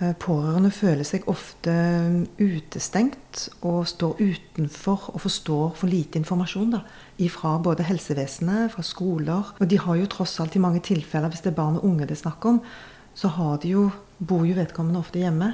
[0.00, 1.72] Eh, pårørende føler seg ofte
[2.40, 6.80] utestengt og står utenfor og forstår for lite informasjon da,
[7.28, 9.50] fra både helsevesenet, fra skoler.
[9.60, 12.08] Og de har jo tross alt i mange tilfeller, hvis det er barn og unge
[12.08, 12.62] det er snakk om,
[13.14, 13.28] så
[13.60, 15.52] de jo, bor jo vedkommende ofte hjemme.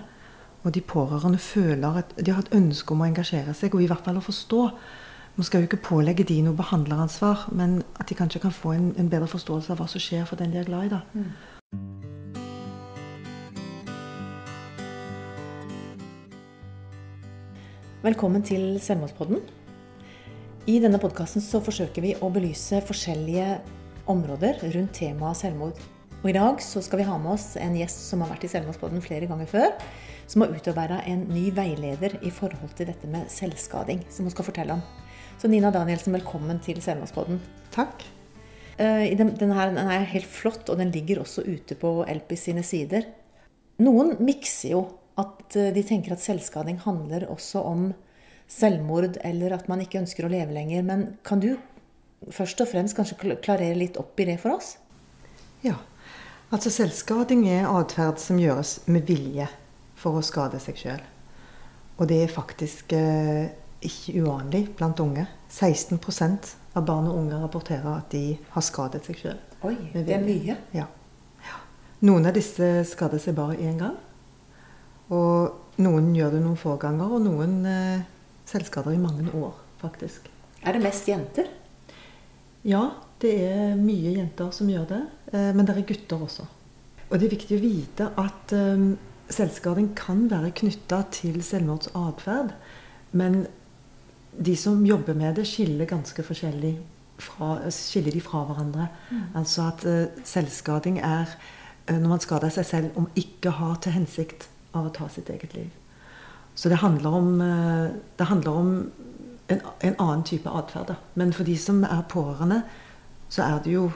[0.63, 3.91] Og de pårørende føler at de har et ønske om å engasjere seg, og i
[3.91, 4.63] hvert fall å forstå.
[5.37, 8.89] Man skal jo ikke pålegge de noe behandleransvar, men at de kanskje kan få en,
[8.95, 10.95] en bedre forståelse av hva som skjer for den de er glad i.
[10.95, 11.03] da.
[11.19, 11.56] Mm.
[18.07, 19.41] Velkommen til Selvmordspodden.
[20.71, 23.57] I denne podkasten forsøker vi å belyse forskjellige
[24.07, 25.81] områder rundt temaet selvmord.
[26.21, 28.51] Og I dag så skal vi ha med oss en gjest som har vært i
[28.53, 29.75] Selvmordspodden flere ganger før.
[30.31, 34.05] Som har utarbeida en ny veileder i forhold til dette med selvskading.
[34.07, 34.85] Som hun skal fortelle om.
[35.43, 37.41] Så Nina Danielsen, velkommen til Selvmordspodden.
[37.75, 38.07] Takk.
[38.79, 42.63] Den, den, her, den er helt flott, og den ligger også ute på Elpis sine
[42.63, 43.11] sider.
[43.83, 44.85] Noen mikser jo
[45.21, 47.89] at eh, de tenker at selvskading handler også om
[48.49, 50.85] selvmord, eller at man ikke ønsker å leve lenger.
[50.87, 51.55] Men kan du
[52.33, 54.77] først og fremst kanskje klarere litt opp i det for oss?
[55.65, 55.79] Ja.
[56.55, 59.49] Altså selvskading er atferd som gjøres med vilje
[59.99, 61.03] for å skade seg sjøl.
[61.97, 63.49] Og det er faktisk eh,
[63.87, 65.27] ikke uvanlig blant unge.
[65.51, 69.41] 16% av barn og unge rapporterer at de har skadet seg sjøl.
[69.67, 70.59] Oi, det er mye.
[70.77, 70.87] Ja.
[71.47, 71.59] ja.
[72.07, 73.97] Noen av disse skader seg bare én gang.
[75.15, 78.07] Og noen gjør det noen få ganger, og noen eh,
[78.49, 80.31] selvskader i mange år, faktisk.
[80.67, 81.51] Er det mest jenter?
[82.67, 82.89] Ja,
[83.23, 85.03] det er mye jenter som gjør det.
[85.33, 86.47] Eh, men det er gutter også.
[87.07, 88.89] Og det er viktig å vite at eh,
[89.37, 92.57] selvskading kan være knytta til selvmordsatferd.
[93.17, 93.45] Men
[94.37, 96.75] de som jobber med det, skiller ganske forskjellig
[97.23, 98.89] fra, skiller de fra hverandre.
[99.11, 99.23] Mm.
[99.39, 101.31] Altså at uh, selvskading er
[101.89, 105.31] uh, når man skader seg selv om ikke har til hensikt av å ta sitt
[105.33, 105.71] eget liv.
[106.57, 108.91] Så det handler om, eh, det handler om
[109.49, 110.95] en, en, annen type atferd.
[111.15, 112.63] Men for de som er pårørende,
[113.29, 113.91] så er det jo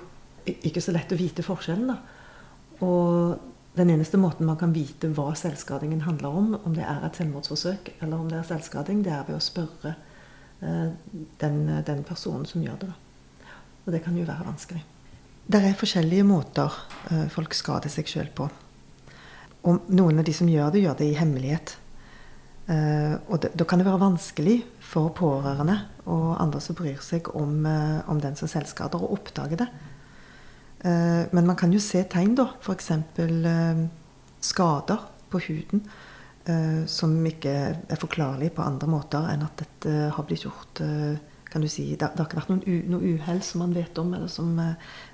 [0.46, 1.88] ikke så lett å vite forskjellen.
[1.88, 1.96] Da.
[2.84, 3.38] Og
[3.78, 7.92] den eneste måten man kan vite hva selvskadingen handler om, om det er et selvmordsforsøk
[8.00, 9.94] eller om det er selvskading, det er ved å spørre
[10.60, 10.88] eh,
[11.42, 12.90] den, den, personen som gjør det.
[12.90, 13.52] Da.
[13.86, 14.82] Og det kan jo være vanskelig.
[15.50, 16.74] Det er forskjellige måter
[17.10, 18.50] eh, folk skader seg sjøl på.
[19.68, 21.76] Og noen av de som gjør det, gjør det i hemmelighet.
[22.70, 24.60] Uh, og da kan det være vanskelig
[24.92, 25.74] for pårørende
[26.10, 29.66] og andre som bryr seg om, uh, om den som selvskader, å oppdage det.
[30.84, 32.52] Uh, men man kan jo se tegn, da.
[32.62, 32.92] F.eks.
[33.18, 33.84] Uh,
[34.40, 35.84] skader på huden
[36.90, 37.50] som ikke
[37.92, 40.80] er forklarlige på andre måter enn at dette har blitt gjort
[41.52, 44.56] kan du si, Det, har ikke vært noe uhell som man vet om, eller som,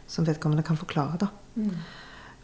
[0.09, 1.19] som vedkommende kan forklare.
[1.21, 1.29] da.
[1.59, 1.75] Mm.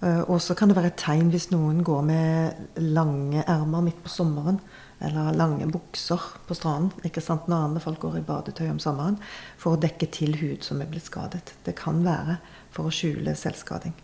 [0.02, 4.00] Eh, og så kan det være et tegn hvis noen går med lange ermer midt
[4.02, 4.58] på sommeren.
[5.02, 9.18] Eller lange bukser på stranden ikke sant, når andre folk går i badetøy om sommeren.
[9.58, 11.54] For å dekke til hud som er blitt skadet.
[11.66, 12.38] Det kan være
[12.74, 13.94] for å skjule selvskading.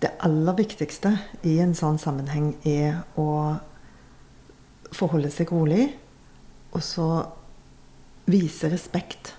[0.00, 1.12] Det aller viktigste
[1.46, 3.58] i en sånn sammenheng er å
[4.96, 5.90] forholde seg rolig.
[6.74, 7.08] Og så
[8.30, 9.34] vise respekt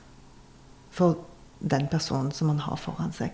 [0.91, 1.23] for
[1.59, 3.31] den personen som man har foran seg.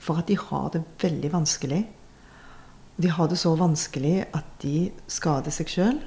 [0.00, 1.84] For at de har det veldig vanskelig
[3.00, 6.00] de har det så vanskelig at de skader seg sjøl,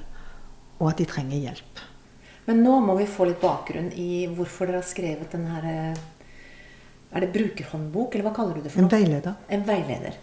[0.80, 1.82] og at de trenger hjelp.
[2.44, 5.96] Men nå må vi få litt bakgrunn i hvorfor dere har skrevet den her
[7.14, 8.90] Er det brukerhåndbok, eller hva kaller du det for noe?
[8.90, 9.36] En veileder.
[9.48, 10.16] En veileder.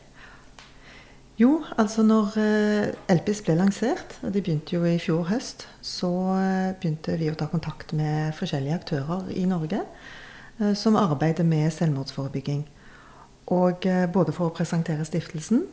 [1.40, 6.10] Jo, altså når uh, Elpis ble lansert, og det begynte jo i fjor høst, så
[6.36, 9.86] uh, begynte vi å ta kontakt med forskjellige aktører i Norge
[10.78, 12.60] som arbeider med selvmordsforebygging.
[13.56, 15.64] Og både for å presentere stiftelsen,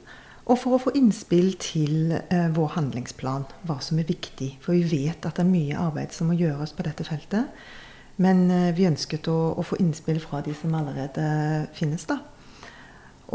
[0.48, 4.54] og for å få innspill til eh, vår handlingsplan, hva som er viktig.
[4.64, 7.52] For vi vet at det er mye arbeid som må gjøres på dette feltet.
[8.16, 11.28] Men eh, vi ønsket å, å, få innspill fra de som allerede
[11.76, 12.08] finnes.
[12.08, 12.22] da.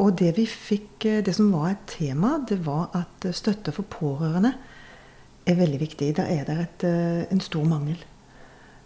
[0.01, 3.85] Og det vi fikk, eh, det som var et tema, det var at støtte for
[3.85, 4.55] pårørende
[5.45, 6.15] er veldig viktig.
[6.17, 8.01] Der er det et, eh, en stor mangel.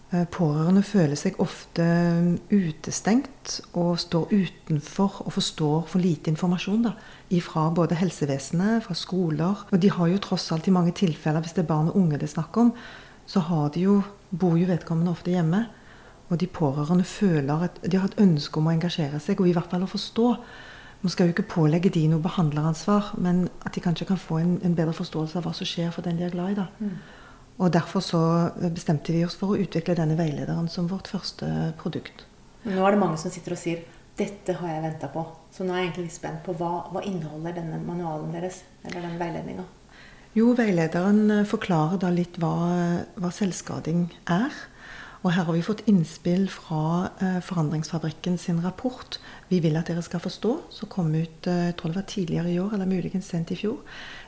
[0.07, 1.83] Eh, pårørende føler seg ofte
[2.47, 6.93] utestengt og står utenfor og forstår for lite informasjon da,
[7.43, 9.65] fra både helsevesenet, fra skoler.
[9.67, 12.21] Og de har jo tross alt i mange tilfeller, hvis det er barn og unge
[12.21, 12.71] det er snakk om,
[13.27, 13.43] så
[13.73, 13.97] de jo,
[14.31, 15.65] bor jo vedkommende ofte hjemme.
[16.29, 19.55] Og de pårørende føler at de har et ønske om å engasjere seg, og i
[19.55, 20.31] hvert fall å forstå.
[21.03, 24.57] Man skal jo ikke pålegge de noe behandleransvar, men at de kanskje kan få en,
[24.63, 26.59] en bedre forståelse av hva som skjer for den de er glad i.
[26.63, 26.69] da.
[26.79, 26.95] Mm.
[27.57, 28.21] Og Derfor så
[28.73, 32.27] bestemte vi oss for å utvikle denne veilederen som vårt første produkt.
[32.67, 33.83] Nå er det mange som sitter og sier
[34.17, 35.25] 'dette har jeg venta på'.
[35.51, 38.63] Så nå er jeg egentlig litt spent på hva, hva inneholder denne manualen deres?
[38.85, 39.65] Eller den veiledninga?
[40.33, 44.53] Jo, veilederen forklarer da litt hva, hva selvskading er.
[45.23, 49.17] Og her har vi fått innspill fra eh, Forandringsfabrikken sin rapport
[49.49, 52.51] 'Vi vil at dere skal forstå', som kom ut eh, jeg tror det var tidligere
[52.51, 53.77] i år, eller muligens sent i fjor.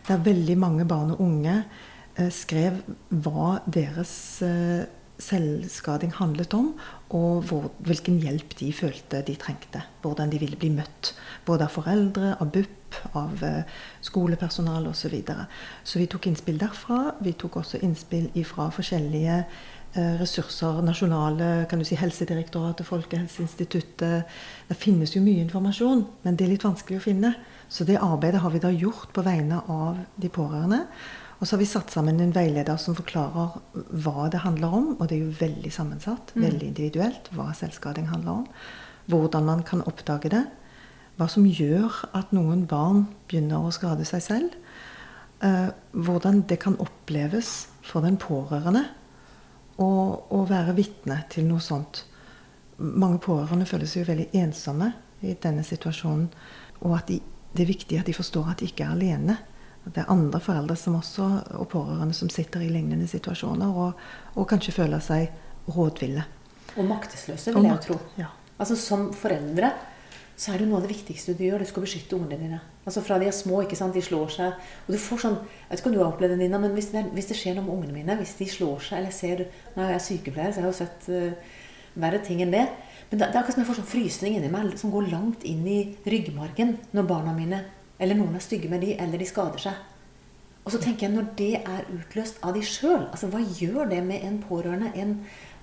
[0.08, 1.66] Der veldig mange barn og unge
[2.34, 4.12] skrev hva deres
[4.46, 4.88] eh,
[5.20, 6.74] selvskading handlet om,
[7.16, 9.84] og hvor, hvilken hjelp de følte de trengte.
[10.04, 11.14] Hvordan de ville bli møtt.
[11.48, 15.02] Både av foreldre, av BUP, av eh, skolepersonale osv.
[15.02, 15.50] Så, videre.
[15.84, 17.02] så vi tok innspill derfra.
[17.24, 19.44] Vi tok også innspill fra forskjellige
[19.98, 24.28] Eh, ressurser, nasjonale kan du si, Helsedirektoratet, Folkehelseinstituttet
[24.68, 27.32] Det finnes jo mye informasjon, men det er litt vanskelig å finne.
[27.66, 30.84] Så det arbeidet har vi da gjort på vegne av de pårørende.
[31.40, 33.60] Og så har vi satt sammen en veileder som forklarer
[34.04, 34.88] hva det handler om.
[34.98, 36.44] Og det er jo veldig sammensatt, mm.
[36.44, 38.48] veldig individuelt, hva selvskading handler om.
[39.10, 40.44] Hvordan man kan oppdage det.
[41.16, 44.60] Hva som gjør at noen barn begynner å skade seg selv.
[45.40, 48.84] Eh, hvordan det kan oppleves for den pårørende
[49.80, 52.04] å, være vitne til noe sånt.
[52.80, 54.92] Mange pårørende føler seg jo veldig ensomme
[55.24, 56.28] i denne situasjonen.
[56.84, 57.22] Og at de,
[57.56, 59.38] det er viktig at de forstår at de ikke er alene.
[59.86, 61.28] Det er andre foreldre som også,
[61.58, 64.02] og pårørende som sitter i lignende situasjoner og,
[64.36, 65.30] og kanskje føler seg
[65.70, 66.26] rådville.
[66.78, 67.98] Og maktesløse, vil jeg jo tro.
[68.20, 68.28] Ja.
[68.60, 69.72] Altså Som foreldre
[70.40, 71.64] så er det noe av det viktigste du gjør.
[71.64, 72.60] Du skal beskytte ungene dine.
[72.88, 74.68] Altså Fra de er små, ikke sant, de slår seg.
[74.86, 76.92] Og du får sånn, Jeg vet ikke om du har opplevd det, Nina, men hvis
[76.94, 79.44] det, hvis det, skjer noe med ungene mine, hvis de slår seg eller ser,
[79.76, 81.58] Nå er jeg sykepleier, så jeg har jo sett uh,
[82.00, 82.64] verre ting enn det.
[83.10, 85.44] Men det, det er akkurat som jeg får sånn frysning inni meg som går langt
[85.50, 87.64] inn i ryggmargen når barna mine
[88.00, 89.88] eller noen er stygge med de, eller de skader seg.
[90.66, 94.04] Og så tenker jeg, når det er utløst av de sjøl, altså hva gjør det
[94.06, 94.92] med en pårørende?
[94.96, 95.16] En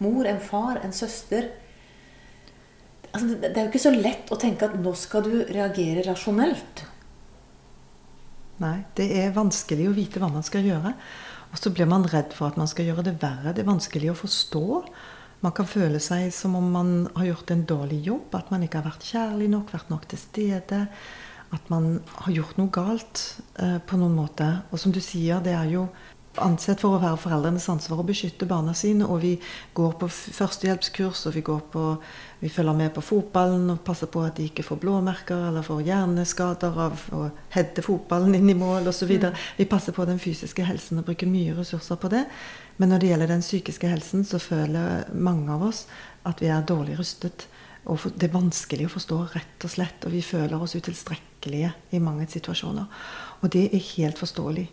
[0.03, 1.53] mor, en far, en søster?
[3.13, 6.85] altså, Det er jo ikke så lett å tenke at nå skal du reagere rasjonelt.
[8.63, 10.95] Nei, det er vanskelig å vite hva man skal gjøre.
[11.53, 13.53] Og så blir man redd for at man skal gjøre det verre.
[13.55, 14.65] Det er vanskelig å forstå.
[15.45, 18.35] Man kan føle seg som om man har gjort en dårlig jobb.
[18.37, 20.87] At man ikke har vært kjærlig nok, vært nok til stede.
[21.57, 23.23] At man har gjort noe galt
[23.63, 24.51] eh, på noen måte.
[24.71, 25.87] Og som du sier, det er jo
[26.43, 29.07] ansett for å være foreldrenes ansvar å beskytte barna sine.
[29.09, 29.33] Og vi
[29.77, 31.85] går på førstehjelpskurs, og vi, på,
[32.43, 35.85] vi, følger med på fotballen og passer på at de ikke får blåmerker eller får
[35.87, 37.27] hjerneskader av å
[37.57, 39.17] hedde fotballen inn i mål osv.
[39.17, 39.43] Mm.
[39.59, 42.27] Vi passer på den fysiske helsen og bruker mye ressurser på det.
[42.77, 45.87] Men når det gjelder den psykiske helsen, så føler mange av oss
[46.29, 47.49] at vi er dårlig rustet.
[47.87, 50.05] Og det er vanskelig å forstå, rett og slett.
[50.09, 52.87] Og vi føler oss utilstrekkelige i mange situasjoner.
[53.43, 54.67] Og det er helt forståelig.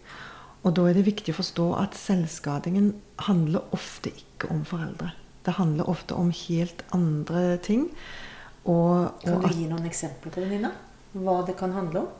[0.63, 2.93] Og da er det viktig å forstå at selvskadingen
[3.27, 5.11] handler ofte ikke om foreldre.
[5.43, 7.89] Det handler ofte om helt andre ting.
[8.63, 10.71] Og, og kan du gi noen eksempler på det, Nina?
[11.13, 12.11] Hva det kan handle om?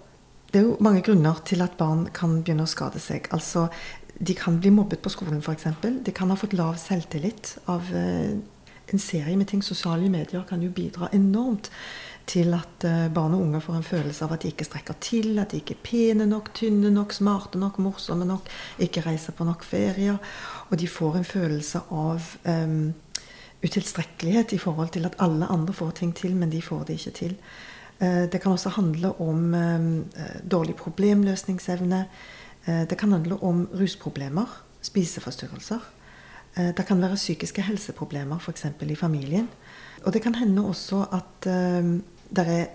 [0.51, 3.29] Det er jo mange grunner til at barn kan begynne å skade seg.
[3.33, 3.69] Altså,
[4.13, 5.65] De kan bli mobbet på skolen, f.eks.
[5.81, 8.35] De kan ha fått lav selvtillit av eh,
[8.94, 9.63] en serie med ting.
[9.65, 11.71] Sosiale medier kan jo bidra enormt
[12.25, 15.39] til at eh, barn og unge får en følelse av at de ikke strekker til,
[15.41, 18.49] at de ikke er pene nok, tynne nok, smarte nok, morsomme nok,
[18.83, 20.19] ikke reiser på nok ferier.
[20.69, 22.93] Og de får en følelse av um,
[23.63, 27.17] utilstrekkelighet i forhold til at alle andre får ting til, men de får det ikke
[27.19, 27.35] til.
[27.99, 29.89] Uh, det kan også handle om um,
[30.51, 32.05] dårlig problemløsningsevne.
[32.63, 34.47] Det kan handle om rusproblemer,
[34.81, 35.81] spiseforstyrrelser.
[36.56, 38.65] Det kan være psykiske helseproblemer, f.eks.
[38.87, 39.49] i familien.
[40.06, 41.47] Og det kan hende også at
[42.33, 42.69] det er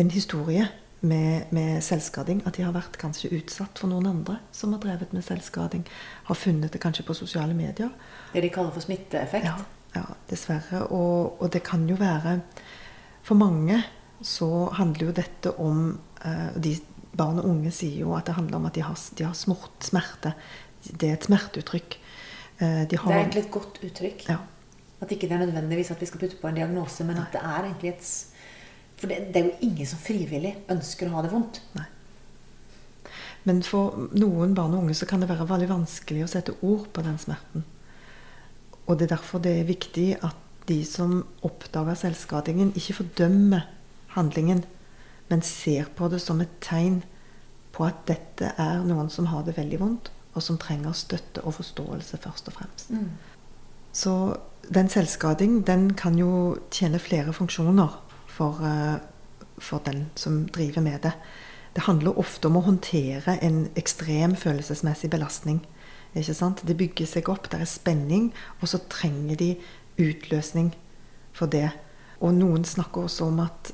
[0.00, 0.66] en historie
[1.00, 2.42] med, med, selvskading.
[2.46, 5.86] At de har vært kanskje utsatt for noen andre som har drevet med selvskading.
[6.28, 7.92] Har funnet det kanskje på sosiale medier.
[8.32, 9.46] Det de kaller for smitteeffekt?
[9.46, 9.56] Ja,
[9.96, 10.86] ja dessverre.
[10.88, 12.40] Og, og, det kan jo være
[13.26, 13.80] For mange
[14.22, 15.88] så handler jo dette om
[16.24, 16.76] uh, de
[17.16, 19.72] Barn og unge sier jo at det handler om at de har, de har smort,
[19.80, 20.34] smerte.
[20.84, 21.96] Det er et smerteuttrykk.
[22.60, 24.26] De har, det er egentlig et godt uttrykk.
[24.28, 24.36] Ja.
[25.00, 27.40] At ikke det er nødvendigvis at vi skal putte på en diagnose, men at det
[27.40, 28.10] er egentlig et
[28.96, 31.60] for det, det, er jo ingen som frivillig ønsker å ha det vondt.
[31.76, 31.86] Nei.
[33.46, 36.88] Men for noen barn og unge så kan det være veldig vanskelig å sette ord
[36.94, 37.66] på den smerten.
[38.86, 43.68] Og det er derfor det er viktig at de som oppdager selvskadingen, ikke fordømmer
[44.16, 44.64] handlingen,
[45.30, 47.02] men ser på det som et tegn
[47.76, 51.54] på at dette er noen som har det veldig vondt, og som trenger støtte og
[51.60, 52.90] forståelse først og fremst.
[52.90, 53.10] Mm.
[53.96, 54.12] Så
[54.74, 57.94] den selvskading den kan jo tjene flere funksjoner
[58.36, 58.98] for, eh,
[59.58, 61.12] for den som driver med det.
[61.74, 65.60] Det handler ofte om å håndtere en ekstrem følelsesmessig belastning.
[66.16, 66.62] Ikke sant?
[66.66, 69.50] Det bygger seg opp, det er spenning, og så trenger de
[70.00, 70.74] utløsning
[71.36, 71.70] for det.
[72.20, 73.72] Og noen snakker også om at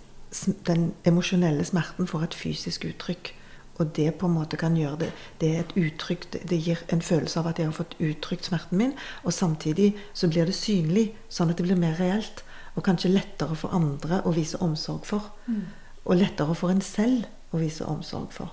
[0.66, 3.34] den emosjonelle smerten får et fysisk uttrykk.
[3.78, 5.06] Og det på en måte kan gjøre det
[5.40, 8.78] Det er et uttrykk Det gir en følelse av at jeg har fått uttrykt smerten
[8.78, 8.92] min.
[9.24, 12.44] Og samtidig så blir det synlig, sånn at det blir mer reelt.
[12.74, 15.32] Og kanskje lettere for andre å vise omsorg for.
[15.46, 15.64] Mm.
[16.04, 18.52] Og lettere for en selv å vise omsorg for.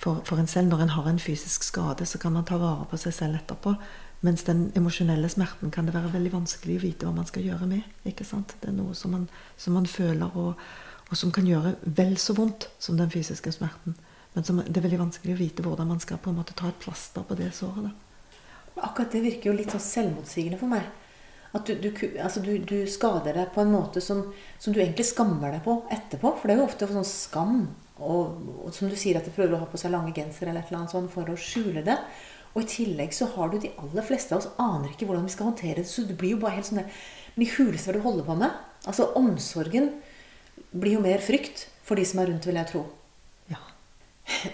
[0.00, 2.86] For, for en selv, når en har en fysisk skade, så kan man ta vare
[2.88, 3.74] på seg selv etterpå.
[4.24, 7.68] Mens den emosjonelle smerten kan det være veldig vanskelig å vite hva man skal gjøre
[7.68, 7.84] med.
[8.08, 8.54] ikke sant?
[8.60, 9.26] Det er noe som man,
[9.60, 10.60] som man føler, og,
[11.08, 13.96] og, som kan gjøre vel så vondt som den fysiske smerten.
[14.34, 16.68] Men som, det er veldig vanskelig å vite hvordan man skal på en måte ta
[16.68, 17.90] et plaster på det såret.
[17.90, 18.80] da.
[18.80, 20.88] Akkurat det virker jo litt sånn selvmotsigende for meg.
[21.56, 21.90] At du, du,
[22.22, 24.22] altså du, du skader deg på en måte som,
[24.58, 26.36] som, du egentlig skammer deg på etterpå.
[26.38, 27.56] For det er jo ofte sånn skam.
[28.00, 30.62] Og, og som du sier, at de prøver å ha på seg lange gensere eller
[30.62, 31.98] et eller annet sånt for å skjule det.
[32.54, 35.34] Og i tillegg så har du de aller fleste av oss aner ikke hvordan vi
[35.34, 35.90] skal håndtere det.
[35.90, 37.02] Så det blir jo bare helt sånn der
[37.36, 38.56] Men i huleste hva du holder på med.
[38.90, 39.92] Altså omsorgen
[40.70, 42.84] blir jo mer frykt for de som er rundt, vil jeg tro.
[43.50, 43.60] Ja.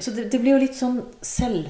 [0.01, 1.69] Så det, det blir jo litt sånn selv...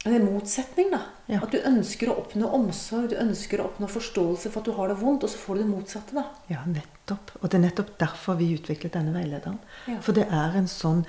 [0.00, 1.02] Det er motsetning, da.
[1.28, 1.42] Ja.
[1.44, 4.88] At du ønsker å oppnå omsorg, du ønsker å oppnå forståelse for at du har
[4.88, 6.24] det vondt, og så får du det motsatte, da.
[6.48, 7.34] Ja, nettopp.
[7.42, 9.60] Og det er nettopp derfor vi utviklet denne veilederen.
[9.90, 9.98] Ja.
[10.00, 11.04] For det er en sånn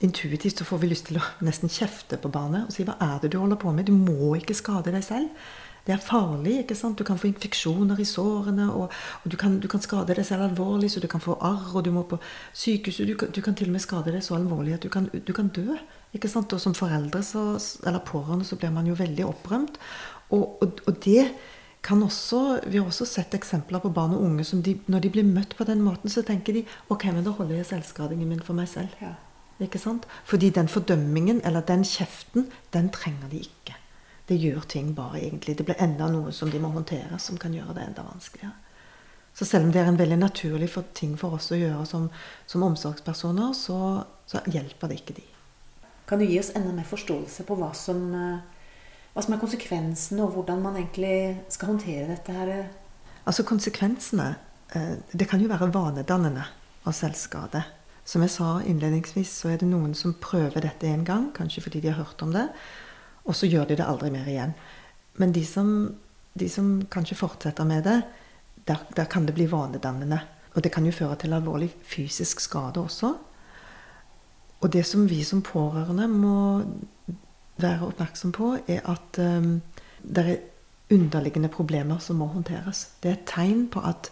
[0.00, 3.18] Intuitivt så får vi lyst til å nesten kjefte på barnet og si hva er
[3.20, 3.84] det du holder på med?
[3.84, 5.28] Du må ikke skade deg selv.
[5.90, 6.58] Det er farlig.
[6.58, 6.98] ikke sant?
[6.98, 8.92] Du kan få infeksjoner i sårene, og,
[9.24, 11.82] og du, kan, du, kan, skade deg selv alvorlig, så du kan få arr, og
[11.84, 12.20] du må på
[12.54, 13.08] sykehuset.
[13.10, 15.48] Du, du, kan til og med skade deg så alvorlig at du kan, du kan
[15.50, 15.74] dø.
[16.14, 16.54] ikke sant?
[16.54, 17.42] Og som foreldre så,
[17.82, 19.82] eller pårørende så blir man jo veldig opprømt.
[20.30, 21.26] Og, og, og, det
[21.82, 25.10] kan også Vi har også sett eksempler på barn og unge som de, når de
[25.10, 28.46] blir møtt på den måten, så tenker de ok, men da holder jeg selvskadingen min
[28.46, 28.94] for meg selv.
[29.02, 29.16] Ja.
[29.58, 30.06] Ikke sant?
[30.24, 33.59] Fordi den fordømmingen, eller den kjeften, den trenger de ikke.
[34.30, 35.56] Det gjør ting bare egentlig.
[35.58, 38.52] Det blir enda noe som de må håndtere, som kan gjøre det enda vanskeligere.
[39.34, 42.06] Så selv om det er en veldig naturlig for ting for oss å gjøre som,
[42.46, 43.78] som omsorgspersoner, så,
[44.30, 45.24] så, hjelper det ikke de.
[46.06, 48.04] Kan du gi oss enda mer forståelse på hva som,
[49.14, 52.52] hva som er konsekvensene, og hvordan man egentlig skal håndtere dette her?
[53.24, 54.32] Altså konsekvensene
[55.10, 56.44] Det kan jo være vanedannende
[56.86, 57.64] og selvskade.
[58.06, 61.82] Som jeg sa innledningsvis, så er det noen som prøver dette en gang, kanskje fordi
[61.82, 62.46] de har hørt om det,
[63.24, 64.54] og så gjør de det aldri mer igjen.
[65.20, 65.70] Men de som,
[66.34, 68.00] de som kanskje fortsetter med det,
[68.68, 70.20] der, der, kan det bli vanedannende.
[70.54, 73.14] Og det kan jo føre til alvorlig fysisk skade også.
[74.60, 76.62] Og det som vi som pårørende må
[77.60, 79.60] være oppmerksom på, er at um,
[80.02, 80.42] det er
[80.90, 82.88] underliggende problemer som må håndteres.
[83.02, 84.10] Det er et tegn på at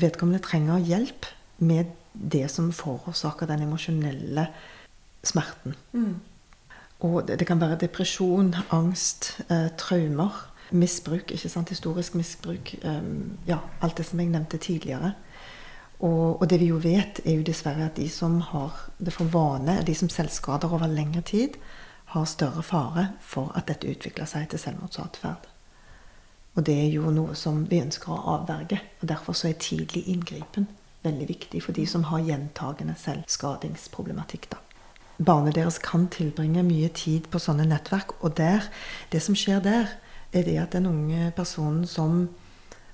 [0.00, 1.26] vedkommende trenger hjelp
[1.58, 4.46] med det som forårsaker den emosjonelle
[5.24, 5.76] smerten.
[5.92, 6.16] Mm.
[7.00, 11.68] Og det, kan være depresjon, angst, eh, traumer, misbruk, ikke sant?
[11.68, 12.74] historisk misbruk.
[12.84, 15.12] Um, ja, alt det som jeg nevnte tidligere.
[16.00, 19.24] Og, og, det vi jo vet, er jo dessverre at de som har det for
[19.24, 21.56] vane, de som selvskader over lengre tid,
[22.04, 25.48] har større fare for at dette utvikler seg til selvmordsatferd.
[26.56, 28.80] Og det er jo noe som vi ønsker å avverge.
[29.00, 30.66] Og derfor så er tidlig inngripen
[31.02, 34.50] veldig viktig for de som har gjentagende selvskadingsproblematikk.
[34.50, 34.59] da.
[35.20, 38.64] Barnet deres kan tilbringe mye tid på sånne nettverk, og der,
[39.12, 39.90] det som skjer der,
[40.32, 42.28] er det at den unge personen som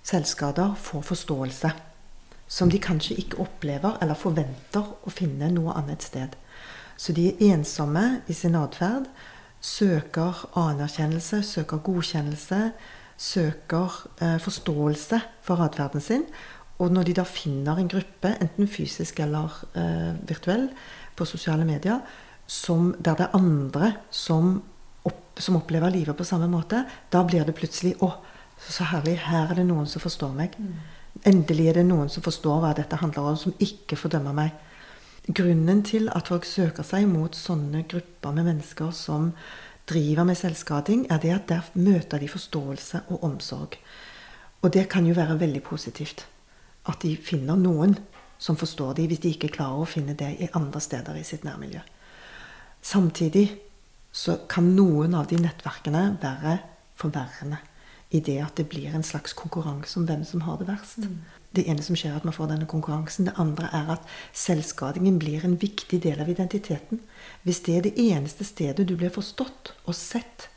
[0.06, 1.70] selvskader, får forståelse.
[2.48, 6.34] Som de kanskje ikke opplever eller forventer å finne noe annet sted.
[6.96, 9.08] Så de er ensomme i sin atferd,
[9.60, 12.60] søker anerkjennelse, søker godkjennelse,
[13.18, 16.26] søker eh, forståelse for atferden sin.
[16.78, 20.68] Og når de da finner en gruppe, enten fysisk eller eh, virtuell,
[21.16, 22.00] på sosiale medier,
[22.46, 24.60] som, der det er andre som,
[25.04, 28.12] opp, som, opplever livet på samme måte, da blir det plutselig Å,
[28.56, 29.18] så herlig.
[29.26, 30.54] Her er det noen som forstår meg.
[30.56, 30.76] Mm.
[31.28, 34.54] Endelig er det noen som forstår hva dette handler om, som ikke fordømmer meg.
[35.26, 39.32] Grunnen til at folk søker seg mot sånne grupper med mennesker som
[39.90, 43.76] driver med selvskading, er det at der møter de forståelse og omsorg.
[44.62, 46.24] Og det kan jo være veldig positivt
[46.86, 47.96] at de finner noen
[48.38, 51.44] som forstår dem, hvis de ikke klarer å finne det i andre steder i sitt
[51.46, 51.80] nærmiljø.
[52.82, 53.48] Samtidig
[54.12, 56.58] så kan noen av de nettverkene være
[56.96, 57.58] forverrende
[58.14, 61.02] i det at det blir en slags konkurranse om hvem som har det verst.
[61.02, 61.18] Mm.
[61.56, 63.26] Det ene som skjer, er at man får denne konkurransen.
[63.28, 67.00] Det andre er at selvskadingen blir en viktig del av identiteten.
[67.42, 70.50] Hvis det er det eneste stedet du blir forstått og sett,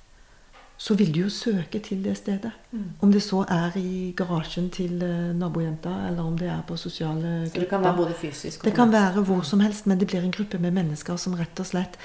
[0.80, 2.52] så vil du jo søke til det stedet.
[2.72, 2.84] Mm.
[3.02, 7.20] Om det så er i garasjen til uh, nabojenta, eller om det er på sosiale
[7.20, 7.52] grupper.
[7.52, 10.08] Så det kan være både fysisk og Det kan være hvor som helst, men det
[10.08, 12.00] blir en gruppe med mennesker som rett og slett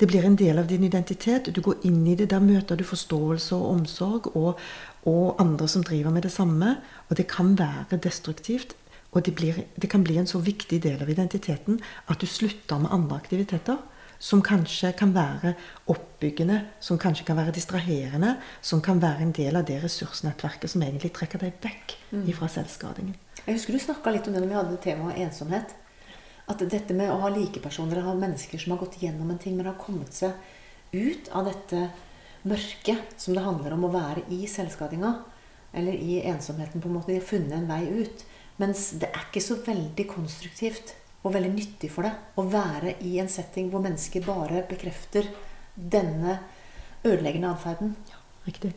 [0.00, 1.54] Det blir en del av din identitet.
[1.54, 2.30] Du går inn i det.
[2.30, 4.58] Der møter du forståelse og omsorg og,
[5.04, 6.76] og andre som driver med det samme.
[7.08, 8.74] Og det kan være destruktivt.
[9.12, 12.78] Og det, blir, det kan bli en så viktig del av identiteten at du slutter
[12.78, 13.78] med andre aktiviteter
[14.18, 15.54] som kanskje kan være
[15.92, 20.84] oppbyggende, som kanskje kan være distraherende, som kan være en del av det ressursnettverket som
[20.84, 21.96] egentlig trekker deg vekk
[22.38, 23.16] fra selvskadingen.
[23.44, 25.76] Jeg husker du snakka litt om det når vi hadde temaet ensomhet.
[26.46, 29.66] At dette med å ha likepersoner, ha mennesker som har gått gjennom en ting, men
[29.66, 30.34] har kommet seg
[30.94, 31.88] ut av dette
[32.46, 35.12] mørket som det handler om å være i selvskadinga,
[35.76, 37.10] eller i ensomheten, på en måte.
[37.10, 38.22] De har funnet en vei ut.
[38.62, 40.94] Mens det er ikke så veldig konstruktivt
[41.26, 45.26] og veldig nyttig for deg å være i en setting hvor mennesker bare bekrefter
[45.74, 46.38] denne
[47.06, 47.96] ødeleggende atferden.
[48.10, 48.72] Ja, riktig.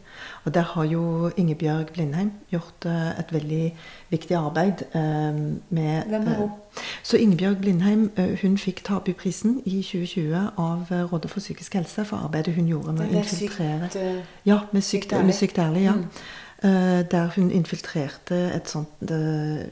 [0.46, 3.78] Og der har jo Ingebjørg Blindheim gjort uh, et veldig
[4.10, 5.38] viktig arbeid uh,
[5.70, 6.50] med Hvem er hun?
[6.50, 8.10] Uh, så Ingebjørg Blindheim
[8.42, 13.08] hun fikk Tabuprisen i 2020 av Rådet for psykisk helse for arbeidet hun gjorde med
[13.08, 15.26] å infiltrere sykt, Ja, med Sykt ærlig.
[15.26, 15.98] Med sykt ærlig ja.
[15.98, 17.08] Mm.
[17.12, 19.12] der hun infiltrerte et sånt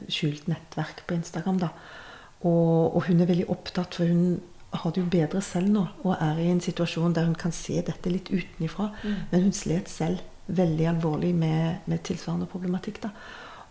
[0.08, 1.58] skjult nettverk på Instagram.
[1.66, 1.68] da.
[2.46, 4.38] Og, og, hun er veldig opptatt, for hun
[4.78, 7.80] har det jo bedre selv nå og er i en situasjon der hun kan se
[7.82, 8.90] dette litt utenifra.
[9.02, 9.16] Mm.
[9.30, 13.02] Men hun slet selv veldig alvorlig med, med tilsvarende problematikk.
[13.02, 13.10] da,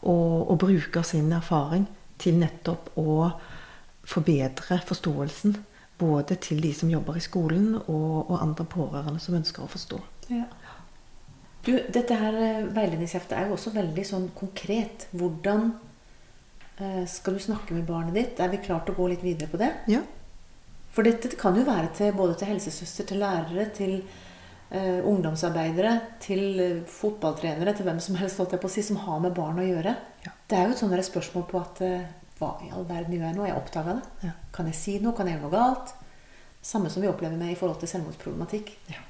[0.01, 1.87] og, og, bruker sin erfaring
[2.21, 3.31] til nettopp å
[4.07, 5.57] forbedre forståelsen.
[5.97, 9.97] Både til de som jobber i skolen, og, og andre pårørende som ønsker å forstå.
[10.29, 10.45] Ja.
[11.65, 12.35] Du, dette her
[12.75, 15.07] veiledningsheftet er jo også veldig sånn konkret.
[15.17, 15.71] Hvordan
[17.09, 18.39] skal du snakke med barnet ditt?
[18.39, 19.71] Er vi klart til å gå litt videre på det?
[19.89, 20.03] Ja.
[20.93, 23.99] For dette kan jo være til, både til helsesøster, til lærere, til
[24.71, 25.91] uh, ungdomsarbeidere,
[26.23, 28.41] til uh, fotballtrenere, til hvem som helst
[28.73, 29.93] si, som har med barn å gjøre.
[30.25, 30.33] Ja.
[30.49, 32.07] Det er jo et sånt spørsmål på at uh,
[32.39, 33.45] hva i all verden gjør jeg nå?
[33.45, 34.09] Jeg oppdaga det.
[34.25, 34.33] Ja.
[34.53, 35.13] Kan jeg si noe?
[35.17, 35.93] Kan jeg gjøre noe galt?
[36.65, 38.73] Samme som vi opplever med i forhold til selvmordsproblematikk.
[38.93, 39.05] Ja.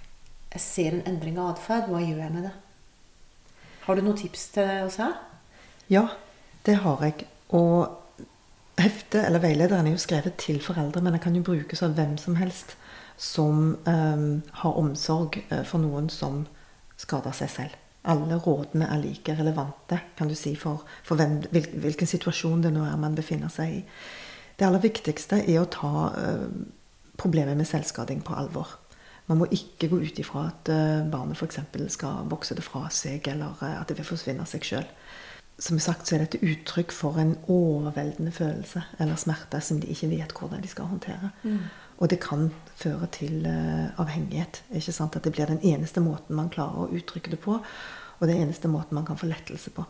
[0.52, 1.88] Jeg ser en endring av atferd.
[1.92, 2.54] Hva gjør jeg med det?
[3.88, 5.16] Har du noen tips til oss her?
[5.92, 6.04] Ja,
[6.68, 7.28] det har jeg.
[7.56, 7.88] Og
[8.78, 12.18] heftet eller veilederen er jo skrevet til foreldre, men det kan jo brukes av hvem
[12.22, 12.76] som helst
[13.18, 14.30] som um,
[14.62, 16.44] har omsorg for noen som
[17.02, 17.78] skader seg selv.
[18.08, 22.72] Alle rådene er like relevante kan du si, for, for hvem, hvil, hvilken situasjon det
[22.76, 23.82] nå er man befinner seg i.
[24.58, 26.46] Det aller viktigste er å ta uh,
[27.18, 28.78] problemet med selvskading på alvor.
[29.28, 31.60] Man må ikke gå ut ifra at uh, barnet f.eks.
[31.98, 34.88] skal vokse det fra seg, eller at det vil forsvinne av seg sjøl
[35.60, 40.10] som sagt så er dette uttrykk for en overveldende følelse eller smerte som de ikke
[40.12, 41.32] vet hvordan de skal håndtere.
[41.44, 41.64] Mm.
[41.98, 44.62] Og det kan føre til uh, avhengighet.
[44.70, 45.16] ikke sant?
[45.16, 47.58] At det blir den eneste måten man klarer å uttrykke det på,
[48.20, 49.86] og den eneste måten man kan få lettelse på.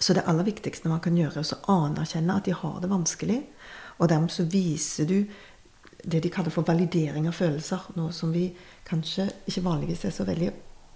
[0.00, 3.38] Så det aller viktigste man kan gjøre, er å anerkjenne at de har det vanskelig.
[4.00, 5.18] Og dermed så viser du
[6.02, 7.92] det de kaller for validering av følelser.
[7.94, 8.48] Noe som vi
[8.88, 10.50] kanskje ikke vanligvis er så veldig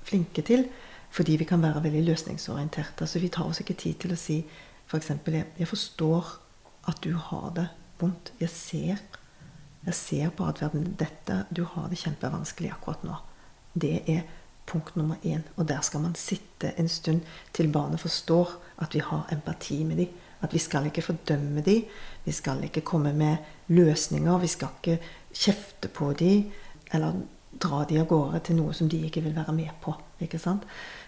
[0.09, 0.67] flinke til.
[1.15, 3.07] Fordi vi kan være veldig løsningsorienterte.
[3.07, 4.41] Altså Vi tar oss ikke tid til å si
[4.87, 6.33] f.eks.: jeg, jeg forstår
[6.91, 7.69] at du har det
[8.01, 8.33] vondt.
[8.41, 9.03] Jeg ser,
[9.87, 11.45] jeg ser på atferden dette.
[11.55, 13.21] Du har det kjempevanskelig akkurat nå.
[13.75, 14.25] Det er
[14.67, 15.45] punkt nummer én.
[15.57, 17.21] Og der skal man sitte en stund
[17.53, 18.51] til barnet forstår
[18.83, 20.09] at vi har empati med dem.
[20.43, 21.85] At vi skal ikke fordømme dem.
[22.25, 23.37] Vi skal ikke komme med
[23.69, 24.39] løsninger.
[24.39, 24.99] Vi skal ikke
[25.33, 26.51] kjefte på dem.
[26.93, 27.23] Eller
[27.61, 29.95] dra de av gårde til noe som de ikke vil være med på.
[30.21, 30.63] ikke sant?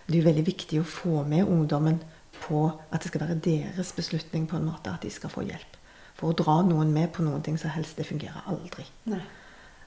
[0.06, 1.98] Det er jo veldig viktig å få med ungdommen
[2.44, 5.78] på at det skal være deres beslutning på en måte at de skal få hjelp.
[6.16, 8.86] For å dra noen med på noen ting som helst, det fungerer aldri.
[9.10, 9.22] Nei.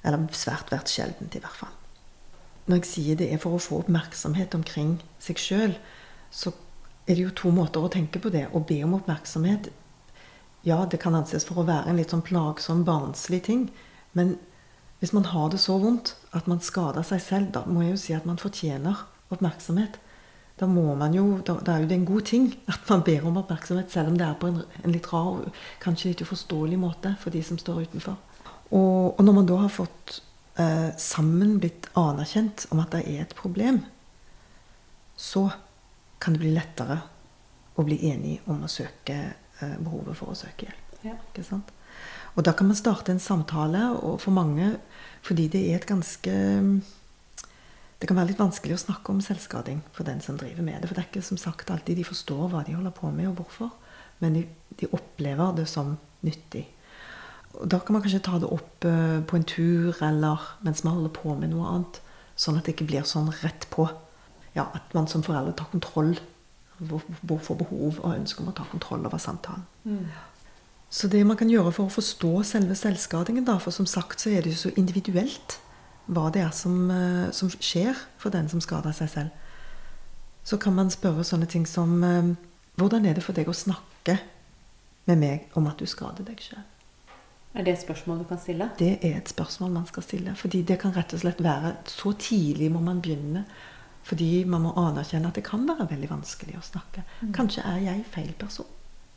[0.03, 1.75] Eller svært svært sjeldent, i hvert fall.
[2.69, 5.77] Når jeg sier det er for å få oppmerksomhet omkring seg sjøl,
[6.29, 6.53] så
[7.09, 8.45] er det jo to måter å tenke på det.
[8.53, 9.71] Å be om oppmerksomhet
[10.67, 13.69] Ja, det kan anses for å være en litt sånn plagsom, barnslig ting.
[14.11, 14.35] Men
[14.99, 18.01] hvis man har det så vondt at man skader seg selv, da må jeg jo
[18.03, 19.95] si at man fortjener oppmerksomhet.
[20.59, 23.27] Da må man jo, da, da er jo det en god ting at man ber
[23.27, 25.45] om oppmerksomhet, selv om det er på en, en litt rar
[25.79, 28.17] kanskje litt uforståelig måte for de som står utenfor.
[28.69, 30.19] Og, og når man da har fått
[30.59, 33.81] eh, sammen blitt anerkjent om at det er et problem,
[35.19, 35.47] så
[36.19, 36.99] kan det bli lettere
[37.79, 41.03] å bli enig om å søke eh, behovet for å søke hjelp.
[41.07, 41.15] Ja.
[41.31, 41.71] Ikke sant?
[42.35, 44.75] Og da kan man starte en samtale, og for mange
[45.25, 46.33] fordi det er et ganske
[47.99, 50.87] Det kan være litt vanskelig å snakke om selvskading for den som driver med det.
[50.87, 53.41] For det er ikke som sagt alltid de forstår hva de holder på med, og
[53.41, 53.73] hvorfor.
[54.23, 54.45] Men de,
[54.79, 56.63] de opplever det som nyttig.
[57.59, 60.95] Og da kan man kanskje ta det opp uh, på en tur eller mens man
[60.95, 61.99] holder på med noe annet.
[62.39, 63.89] Sånn at det ikke blir sånn rett på.
[64.55, 66.15] Ja, At man som forelder tar kontroll.
[66.79, 69.65] Får behov og ønske om å ta kontroll over samtalen.
[69.83, 70.05] Mm.
[70.89, 74.31] Så det man kan gjøre for å forstå selve selvskadingen, da, for som sagt så
[74.31, 75.59] er det jo så individuelt
[76.09, 76.89] hva det er som,
[77.35, 79.45] som skjer for den som skader seg selv,
[80.43, 81.99] så kan man spørre sånne ting som
[82.79, 84.15] Hvordan er det for deg å snakke
[85.09, 86.63] med meg om at du skader deg sjøl?
[87.53, 88.69] Er det et spørsmål du kan stille?
[88.79, 90.35] Det er et spørsmål man skal stille.
[90.37, 93.45] Fordi det kan rett og slett være Så tidlig må man begynne.
[94.03, 97.03] Fordi man må anerkjenne at det kan være veldig vanskelig å snakke.
[97.21, 97.33] Mm.
[97.33, 98.69] Kanskje er jeg feil person.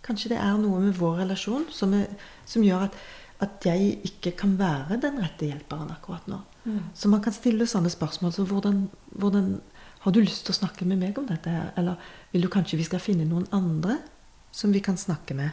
[0.03, 2.09] Kanskje det er noe med vår relasjon som, er,
[2.47, 2.97] som gjør at,
[3.43, 6.39] at jeg ikke kan være den rette hjelperen akkurat nå.
[6.65, 6.79] Mm.
[6.95, 8.33] Så man kan stille sånne spørsmål.
[8.33, 9.61] Så hvordan, hvordan
[10.03, 11.69] Har du lyst til å snakke med meg om dette her?
[11.79, 11.95] Eller
[12.33, 14.01] vil du kanskje vi skal finne noen andre
[14.51, 15.53] som vi kan snakke med?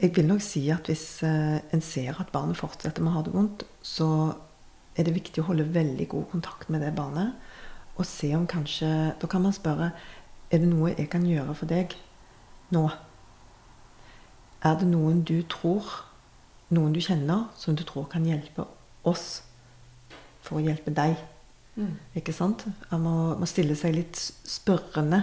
[0.00, 3.22] Jeg vil nok si at hvis eh, en ser at barnet fortsetter med å ha
[3.26, 4.08] det vondt, så
[4.96, 7.36] er det viktig å holde veldig god kontakt med det barnet.
[7.98, 8.88] Og se om kanskje
[9.20, 9.92] Da kan man spørre
[10.50, 11.92] er det noe jeg kan gjøre for deg
[12.72, 12.86] nå.
[14.64, 15.84] Er det noen du tror,
[16.74, 18.66] noen du kjenner, som du tror kan hjelpe
[19.08, 19.42] oss
[20.44, 21.16] for å hjelpe deg?
[21.78, 21.94] Mm.
[22.18, 22.64] Ikke sant?
[22.90, 25.22] Man må, må stille seg litt spørrende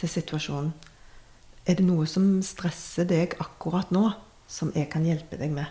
[0.00, 0.72] til situasjonen.
[1.64, 4.10] Er det noe som stresser deg akkurat nå,
[4.50, 5.70] som jeg kan hjelpe deg med?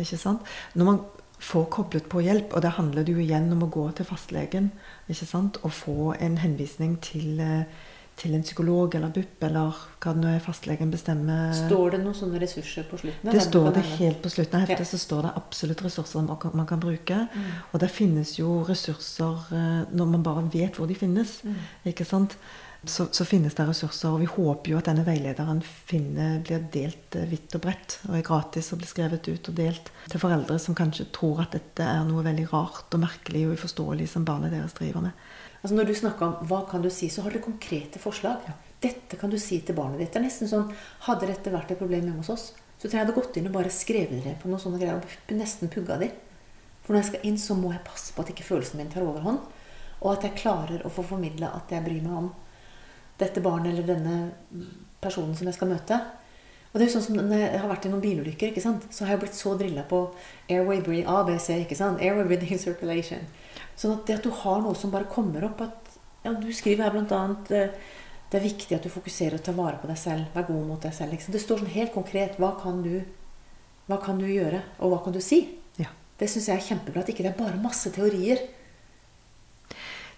[0.00, 0.46] Ikke sant?
[0.72, 1.02] Når man
[1.40, 4.70] får koblet på hjelp, og det handler det jo igjen om å gå til fastlegen
[5.08, 5.60] ikke sant?
[5.64, 7.64] og få en henvisning til, eh,
[8.20, 12.16] til en psykolog eller BUP, eller hva det nå er fastlegen bestemmer Står det noen
[12.16, 13.32] sånne ressurser på slutten?
[13.32, 14.90] det står det helt på slutten av heftet, Ja.
[14.92, 17.22] så står det absolutt ressurser man kan, man kan bruke.
[17.32, 17.52] Mm.
[17.72, 21.40] Og det finnes jo ressurser eh, når man bare vet hvor de finnes.
[21.44, 21.56] Mm.
[21.94, 22.36] Ikke sant?
[22.84, 27.16] Så, så finnes det ressurser, og vi håper jo at denne veilederen finner, blir delt
[27.16, 27.98] eh, vidt og bredt.
[28.08, 31.52] Og er gratis og blir skrevet ut og delt til foreldre som kanskje tror at
[31.56, 35.28] dette er noe veldig rart og merkelig og uforståelig som barnet deres driver med.
[35.60, 38.46] Altså Når du snakker om hva kan du si, så har dere konkrete forslag.
[38.80, 40.12] Dette kan du si til barnet ditt.
[40.14, 40.70] Det er nesten sånn,
[41.04, 42.46] Hadde dette vært et problem hjemme hos oss,
[42.80, 45.02] så tror jeg jeg hadde gått inn og bare skrevet det på noen sånne greier
[45.02, 46.08] og nesten pugga de.
[46.80, 49.04] For når jeg skal inn, så må jeg passe på at ikke følelsen min tar
[49.04, 49.42] overhånd.
[50.00, 52.30] Og at jeg klarer å få formidla at jeg bryr meg om
[53.20, 54.64] dette barnet eller denne
[55.04, 56.00] personen som jeg skal møte.
[56.70, 58.86] Og det er jo sånn som Når jeg har vært i noen bilulykker, ikke sant?
[58.94, 60.00] så har jeg blitt så drilla på
[60.48, 62.00] airway breathing, ABC, ikke sant?
[62.00, 63.26] airway breathing circulation.
[63.80, 66.84] Sånn at det at du har noe som bare kommer opp at, ja, Du skriver
[66.84, 67.78] her annet eh,
[68.30, 70.28] det er viktig at du fokuserer og tar vare på deg selv.
[70.36, 71.16] Vær god mot deg selv.
[71.16, 71.32] Liksom.
[71.34, 73.00] Det står sånn helt konkret hva kan du
[73.90, 75.40] hva kan du gjøre, og hva kan du si?
[75.80, 75.88] Ja.
[76.20, 77.02] Det syns jeg er kjempebra.
[77.02, 78.44] At ikke det er bare masse teorier.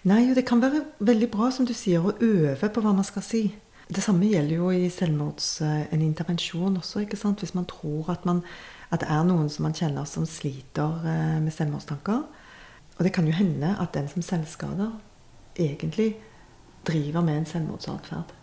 [0.05, 3.07] Nei, og det kan være veldig bra, som du sier, å øve på hva man
[3.07, 3.47] skal si.
[3.89, 7.01] Det samme gjelder jo i selvmords eh, en intervensjon også.
[7.03, 7.41] ikke sant?
[7.41, 8.43] Hvis man tror at, man,
[8.93, 12.21] at det er noen som man kjenner som sliter eh, med selvmordstanker.
[12.97, 14.91] Og det kan jo hende at den som selvskader,
[15.55, 16.15] egentlig
[16.87, 18.33] driver med en selvmordsatferd.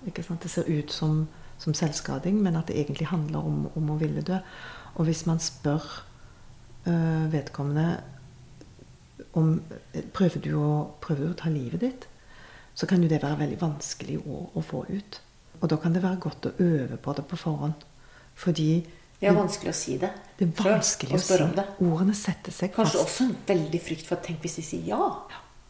[0.43, 4.23] Det ser ut som, som selvskading, men at det egentlig handler om, om å ville
[4.23, 4.39] dø.
[4.95, 6.07] Og hvis man spør
[6.87, 8.01] øh, vedkommende
[9.33, 9.61] om
[10.13, 12.07] prøver du, å, prøver du å ta livet ditt,
[12.75, 15.21] så kan jo det være veldig vanskelig å, å få ut.
[15.61, 17.85] Og da kan det være godt å øve på det på forhånd.
[18.35, 18.87] Fordi
[19.21, 20.11] Det er vanskelig å si det.
[20.39, 21.37] det er vanskelig å si.
[21.57, 21.65] det.
[21.85, 22.95] Ordene setter seg fast.
[22.95, 25.11] Kanskje også en veldig frykt for at tenk hvis de sier ja.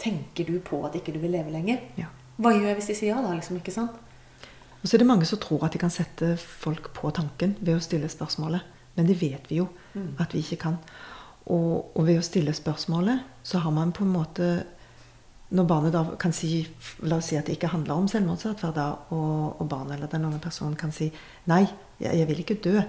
[0.01, 1.81] Tenker du på at ikke du vil leve lenger?
[1.99, 2.07] Ja.
[2.41, 3.35] Hva gjør jeg hvis de sier ja, da?
[3.37, 3.99] liksom, ikke sant?
[4.81, 7.75] Og så er det mange som tror at de kan sette folk på tanken ved
[7.77, 8.63] å stille spørsmålet.
[8.97, 10.15] Men det vet vi jo Mm.
[10.23, 10.77] at vi ikke kan.
[11.51, 14.65] Og, og ved å stille spørsmålet, så har man på en måte
[15.51, 16.61] Når barnet da kan si
[17.03, 20.25] La oss si at det ikke handler om selvmordsatferd, da, og, og barnet eller den
[20.29, 21.11] unge personen kan si
[21.51, 21.65] Nei,
[21.99, 22.83] jeg, jeg vil ikke dø.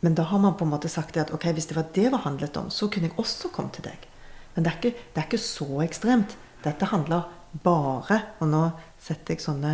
[0.00, 2.10] Men da har man på en måte sagt det at ok, hvis det var det
[2.12, 4.06] det handlet om, så kunne jeg også komme til deg.
[4.54, 6.36] Men det er ikke, det er ikke så ekstremt.
[6.64, 8.62] Dette handler bare Og nå
[9.00, 9.72] setter jeg sånne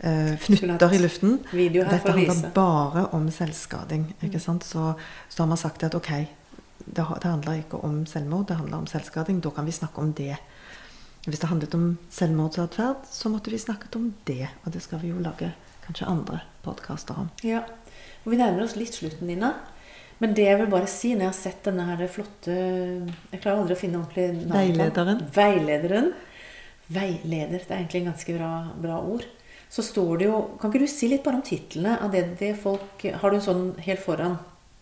[0.00, 1.38] uh, fnutter i luften.
[1.52, 4.06] Video her for Dette handler bare om selvskading.
[4.22, 4.64] ikke sant?
[4.64, 4.94] Så,
[5.28, 6.10] så har man sagt at ok,
[6.86, 9.42] det, det handler ikke om selvmord, det handler om selvskading.
[9.44, 10.36] Da kan vi snakke om det.
[11.26, 14.48] Hvis det handlet om selvmordsatferd, så måtte vi snakket om det.
[14.64, 15.52] Og det skal vi jo lage
[15.84, 17.28] kanskje andre podkaster om.
[17.44, 17.66] Ja.
[18.24, 19.54] Og vi nærmer oss litt slutten, Nina.
[20.20, 23.62] Men det jeg vil bare si, når jeg har sett denne her flotte Jeg klarer
[23.62, 24.56] aldri å finne ordentlig navn.
[24.58, 25.22] Veilederen.
[25.36, 26.10] Veilederen.
[26.90, 27.62] Veileder.
[27.62, 28.50] Det er egentlig en ganske bra,
[28.82, 29.24] bra ord.
[29.70, 32.56] Så står det jo Kan ikke du si litt bare om titlene av det, det
[32.58, 34.34] folk Har du en sånn helt foran?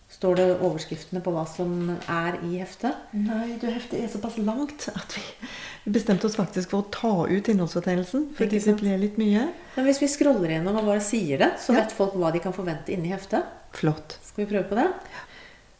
[0.09, 2.97] Står det overskriftene på hva som er i heftet?
[3.13, 7.49] Nei, du, heftet er såpass langt at vi bestemte oss faktisk for å ta ut
[7.53, 8.25] innholdsfortegnelsen.
[8.39, 9.45] Fordi det ble litt mye.
[9.75, 11.83] Men hvis vi scroller gjennom og bare sier det, så Ja.
[11.83, 13.45] vet folk hva de kan forvente inni heftet.
[13.77, 14.17] Flott.
[14.25, 14.89] Skal vi prøve på det?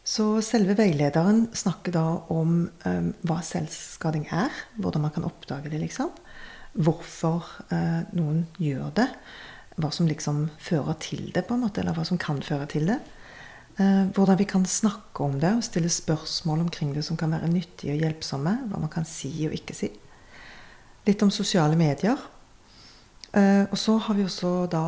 [0.06, 4.50] Så selve veilederen snakker da om um, hva selvskading er.
[4.78, 6.14] Hvordan man kan oppdage det, liksom.
[6.78, 7.42] Hvorfor
[7.74, 9.10] uh, noen gjør det.
[9.76, 12.86] Hva som liksom fører til det, på en måte, eller hva som kan føre til
[12.94, 13.02] det.
[13.78, 17.48] Eh, hvordan vi kan snakke om det og stille spørsmål omkring det som kan være
[17.52, 18.56] nyttige og hjelpsomme.
[18.68, 19.90] Hva man kan si og ikke si.
[21.06, 22.18] Litt om sosiale medier.
[23.32, 24.84] Eh, og så har vi også da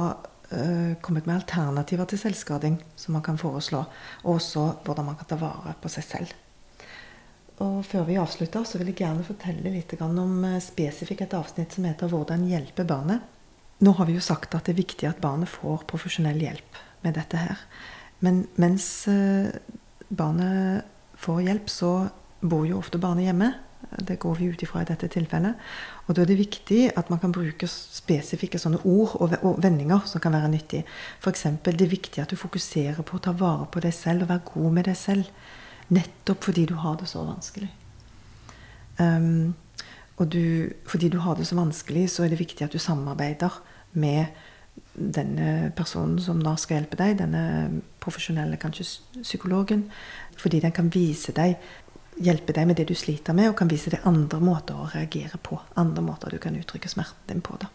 [0.50, 3.84] eh, kommet med alternativer til selvskading som man kan foreslå.
[4.24, 6.34] Og også hvordan man kan ta vare på seg selv.
[7.62, 11.84] Og før vi avslutter, så vil jeg gjerne fortelle litt om spesifikt et avsnitt som
[11.84, 13.20] heter 'Hvordan hjelpe barnet'.
[13.82, 17.14] Nå har vi jo sagt at det er viktig at barnet får profesjonell hjelp med
[17.14, 17.56] dette her.
[18.22, 19.50] Men mens eh,
[20.08, 21.92] barnet får hjelp, så
[22.42, 23.52] bor jo ofte barnet hjemme.
[23.98, 25.58] Det går vi ut ifra i dette tilfellet.
[26.06, 30.22] Og da er det viktig at man kan bruke spesifikke sånne ord og vendinger som
[30.22, 30.86] kan være nyttige.
[31.20, 31.44] F.eks.
[31.66, 34.46] det er viktig at du fokuserer på å ta vare på deg selv og være
[34.54, 35.50] god med deg selv.
[35.92, 37.68] Nettopp fordi du har det så vanskelig.
[38.98, 39.52] Um,
[40.20, 43.60] og du, fordi du har det så vanskelig, så er det viktig at du samarbeider
[43.92, 44.30] med
[44.92, 47.44] denne personen som da skal hjelpe deg, denne
[48.02, 48.86] profesjonelle kanskje
[49.22, 49.86] psykologen.
[50.40, 51.56] Fordi den kan vise deg
[52.20, 55.40] hjelpe deg med det du sliter med, og kan vise deg andre måter å reagere
[55.42, 55.58] på.
[55.80, 57.56] Andre måter du kan uttrykke smerten din på.
[57.60, 57.70] Da.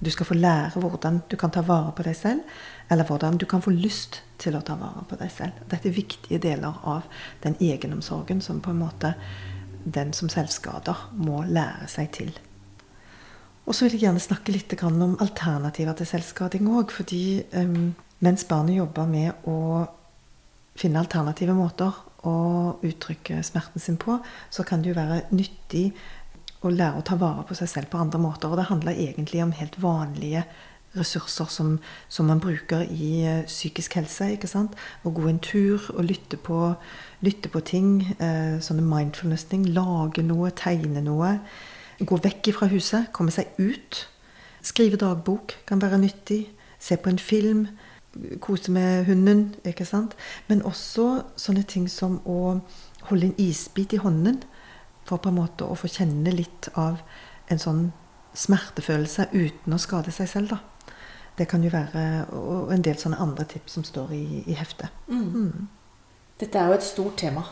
[0.00, 3.44] Du skal få lære hvordan du kan ta vare på deg selv, eller hvordan du
[3.46, 5.64] kan få lyst til å ta vare på deg selv.
[5.68, 7.08] Dette er viktige deler av
[7.44, 9.14] den egenomsorgen som på en måte
[9.84, 12.32] den som selvskader må lære seg til.
[13.68, 16.94] Og så vil jeg gjerne snakke litt om alternativer til selvskading òg.
[16.94, 17.92] Fordi um,
[18.24, 19.84] mens barnet jobber med å
[20.80, 22.32] finne alternative måter å
[22.84, 24.18] uttrykke smerten sin på,
[24.52, 25.90] så kan det jo være nyttig
[26.60, 28.50] å lære å ta vare på seg selv på andre måter.
[28.50, 30.44] Og det handler egentlig om helt vanlige
[30.96, 31.76] ressurser som,
[32.10, 34.32] som man bruker i uh, psykisk helse.
[34.34, 34.74] ikke sant?
[35.06, 36.72] Å gå en tur og lytte på,
[37.22, 37.92] lytte på ting.
[38.18, 39.68] Uh, sånne mindfulness-ting.
[39.76, 41.36] Lage noe, tegne noe.
[42.00, 44.06] Gå vekk fra huset, komme seg ut.
[44.64, 46.46] Skrive dagbok kan være nyttig.
[46.80, 47.66] Se på en film
[48.40, 50.16] kose med hunden, ikke sant.
[50.48, 52.60] Men også sånne ting som å
[53.10, 54.40] holde en isbit i hånden.
[55.08, 57.00] For på en måte å få kjenne litt av
[57.50, 57.86] en sånn
[58.36, 60.60] smertefølelse uten å skade seg selv, da.
[61.38, 64.90] Det kan jo være Og en del sånne andre tips som står i, i heftet.
[65.08, 65.28] Mm.
[65.30, 65.68] Mm.
[66.40, 67.44] Dette er jo et stort tema.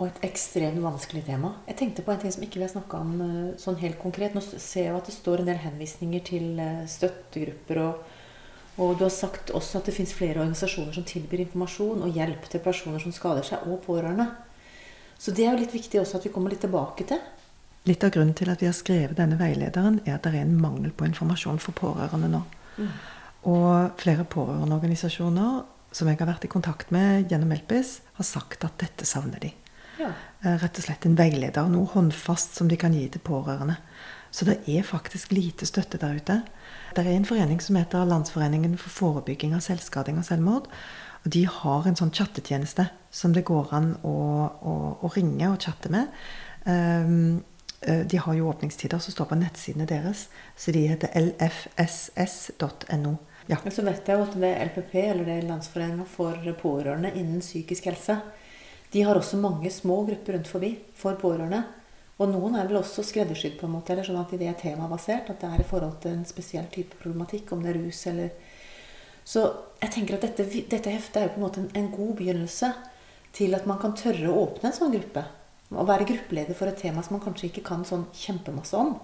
[0.00, 1.52] Og et ekstremt vanskelig tema.
[1.68, 4.32] Jeg tenkte på en ting som ikke vi har snakka om eh, sånn helt konkret.
[4.32, 8.08] Nå ser jeg at det står en del henvisninger til eh, støttegrupper og
[8.80, 12.46] og du har sagt også at det fins flere organisasjoner som tilbyr informasjon og hjelp
[12.48, 14.24] til personer som skader seg, og pårørende.
[15.20, 17.20] Så det er jo litt viktig også at vi kommer litt tilbake til.
[17.88, 20.56] Litt av grunnen til at vi har skrevet denne veilederen, er at det er en
[20.60, 22.40] mangel på informasjon for pårørende nå.
[22.78, 22.90] Mm.
[23.52, 25.60] Og flere pårørendeorganisasjoner
[25.96, 29.50] som jeg har vært i kontakt med gjennom Elpis, har sagt at dette savner de.
[30.00, 30.12] Ja.
[30.42, 33.76] Eh, rett og slett en veileder, noe håndfast som de kan gi til pårørende.
[34.30, 36.42] Så det er faktisk lite støtte der ute.
[36.94, 40.70] Det er en forening som heter Landsforeningen for forebygging av selvskading og selvmord.
[41.24, 44.16] Og de har en sånn chattetjeneste som det går an å,
[44.48, 46.06] å, å ringe og chatte med.
[46.64, 47.42] Um,
[47.80, 53.14] de har jo åpningstider som står på nettsidene deres, så de heter lfss.no.
[53.48, 53.56] Ja.
[53.72, 57.40] Så vet jeg jo at det er LPP, eller det er Landsforeningen for pårørende innen
[57.42, 58.20] psykisk helse,
[58.92, 61.62] de har også mange små grupper rundt forbi for pårørende.
[62.20, 65.30] Og noen er vel også skreddersydd, på en måte, eller sånn at det er temabasert.
[65.32, 68.34] At det er i forhold til en spesiell type problematikk, om det er rus eller
[69.24, 69.42] Så
[69.80, 72.72] jeg tenker at dette, dette heftet er jo på en måte en, god begynnelse
[73.36, 75.22] til at man kan tørre å åpne en sånn gruppe.
[75.70, 78.96] Å være gruppeleder for et tema som man kanskje ikke kan sånn kjempemasse om.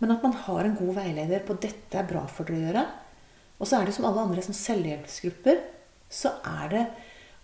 [0.00, 2.86] Men at man har en god veileder på 'dette er bra for dere å gjøre'.
[3.60, 5.62] Og så er det som alle andre som selvhjelpsgrupper,
[6.10, 6.84] så er det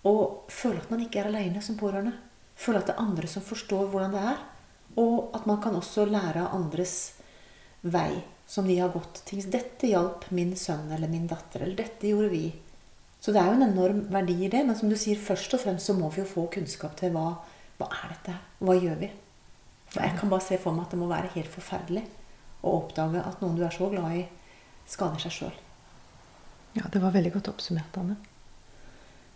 [0.05, 0.15] å
[0.53, 2.13] føle at man ikke er aleine som pårørende.
[2.55, 4.43] Føle at det er andre som forstår hvordan det er.
[5.01, 6.97] Og at man kan også lære av andres
[7.83, 9.25] vei som de har gått.
[9.25, 12.53] Ting, 'Dette hjalp min sønn eller min datter', eller 'dette gjorde vi'.
[13.21, 14.67] Så det er jo en enorm verdi i det.
[14.67, 17.39] Men som du sier, først og fremst så må vi jo få kunnskap til hva,
[17.79, 19.11] hva er dette Hva gjør vi?
[19.89, 22.05] For jeg kan bare se for meg at det må være helt forferdelig
[22.63, 24.27] å oppdage at noen du er så glad i,
[24.87, 25.57] skader seg sjøl.
[26.75, 28.17] Ja, det var veldig godt oppsummert, Anne.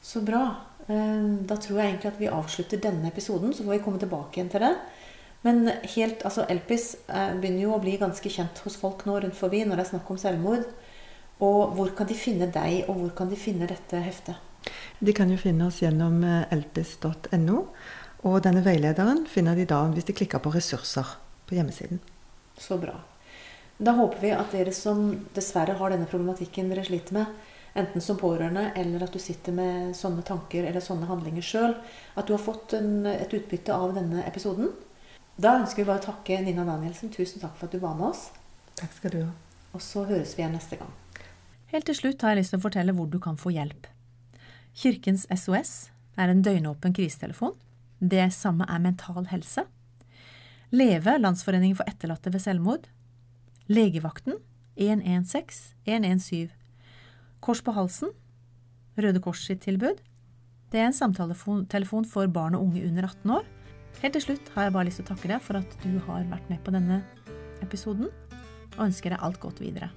[0.02, 0.44] Så bra.
[0.87, 3.52] Eh, da tror jeg egentlig at vi avslutter denne episoden.
[3.54, 4.74] Så får vi komme tilbake igjen til det.
[5.46, 9.38] Men helt, altså Elpis eh, begynner jo å bli ganske kjent hos folk nå rundt
[9.38, 10.66] forbi når det er snakk om selvmord.
[11.44, 14.34] Og hvor kan de finne deg, og hvor kan de finne dette heftet?
[14.98, 17.61] De kan jo finne oss gjennom eh, elpis.no.
[18.26, 21.14] Og denne veilederen finner de da hvis de klikker på 'ressurser'
[21.46, 22.00] på hjemmesiden.
[22.58, 22.96] Så bra.
[23.78, 27.26] Da håper vi at dere som dessverre har denne problematikken dere sliter med,
[27.74, 31.74] enten som pårørende eller at du sitter med sånne tanker eller sånne handlinger sjøl,
[32.16, 34.72] at du har fått en, et utbytte av denne episoden.
[35.38, 37.12] Da ønsker vi bare å takke Nina Danielsen.
[37.14, 38.28] Tusen takk for at du var med oss.
[38.78, 39.31] Takk skal du ha.
[39.76, 40.90] Og så høres vi igjen neste gang.
[41.70, 43.87] Helt til slutt har jeg lyst til å fortelle hvor du kan få hjelp.
[44.78, 47.54] Kirkens SOS er en døgnåpen krisetelefon.
[47.98, 49.66] Det samme er Mental Helse.
[50.70, 52.88] Leve, Landsforeningen for etterlatte ved selvmord.
[53.70, 54.38] Legevakten
[54.78, 56.58] 116 117.
[57.44, 58.11] Kors på halsen,
[58.98, 60.01] Røde Kors sitt tilbud.
[60.72, 63.46] Det er en samtaletelefon for barn og unge under 18 år.
[64.03, 66.27] Helt til slutt har jeg bare lyst til å takke deg for at du har
[66.31, 67.01] vært med på denne
[67.64, 68.11] episoden,
[68.77, 69.90] og ønsker deg alt godt videre.